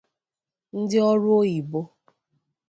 ndị 0.79 0.97
ọrụ 1.11 1.29
oyibo 1.39 1.81